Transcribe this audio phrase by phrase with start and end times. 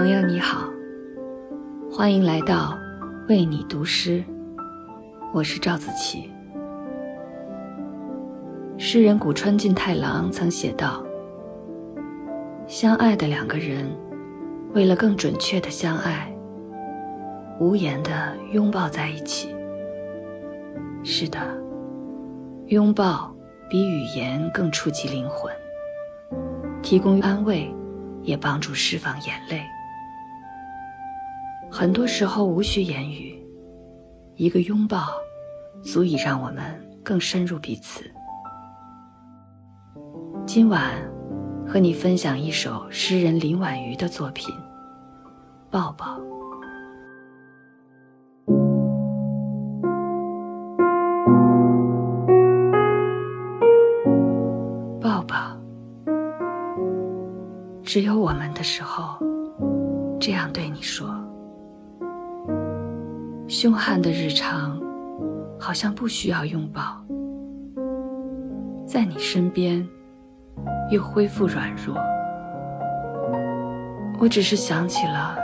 [0.00, 0.66] 朋友你好，
[1.92, 2.74] 欢迎来到
[3.28, 4.24] 为你读诗，
[5.30, 6.30] 我是赵子琪。
[8.78, 11.04] 诗人古川俊太郎曾写道
[12.66, 13.94] ：“相爱的两个人，
[14.72, 16.34] 为了更准确的相爱，
[17.58, 19.54] 无言的拥抱在一起。”
[21.04, 21.38] 是的，
[22.68, 23.30] 拥抱
[23.68, 25.52] 比语言更触及灵魂，
[26.80, 27.70] 提供安慰，
[28.22, 29.62] 也帮助释放眼泪。
[31.72, 33.40] 很多时候无需言语，
[34.34, 35.06] 一个拥抱，
[35.82, 36.62] 足以让我们
[37.04, 38.04] 更深入彼此。
[40.44, 40.92] 今晚，
[41.66, 44.52] 和你分享一首诗人林婉瑜的作品
[45.70, 46.18] 《抱抱》。
[55.00, 55.56] 抱抱，
[57.84, 59.18] 只有我们的时候，
[60.18, 61.08] 这样对你说。
[63.50, 64.80] 凶悍的日常，
[65.58, 67.04] 好像不需要拥抱，
[68.86, 69.86] 在你身边。
[70.90, 71.96] 又恢复软弱。
[74.20, 75.36] 我只是想起了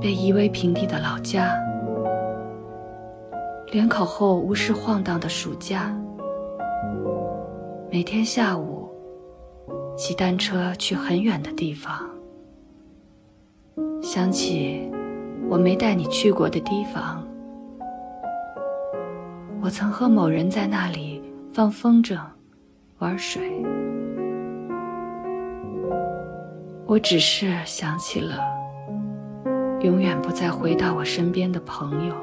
[0.00, 1.52] 被夷为平地的老家，
[3.72, 5.94] 联考后无事晃荡的暑假，
[7.90, 8.88] 每天下午
[9.96, 12.08] 骑单车去很远的地方，
[14.02, 14.89] 想起
[15.50, 17.20] 我没带你去过的地方，
[19.60, 21.20] 我曾和某人在那里
[21.52, 22.16] 放风筝、
[23.00, 23.60] 玩水。
[26.86, 28.38] 我只是想起了
[29.80, 32.14] 永远不再回到我身边的朋友，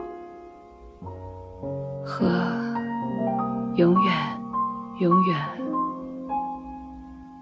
[2.06, 2.30] 和
[3.76, 4.14] 永远、
[5.00, 5.38] 永远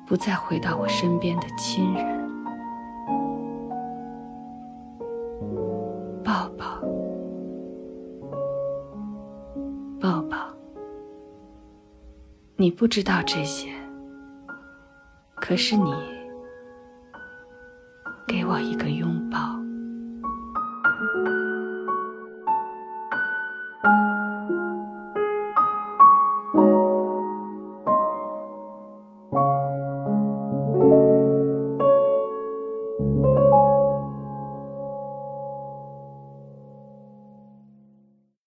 [0.08, 2.15] 不再回到我身边的亲人。
[10.00, 10.38] 抱抱。
[12.58, 13.70] 你不知道这些
[15.36, 15.94] 可是你
[18.26, 19.56] 给我一个拥抱。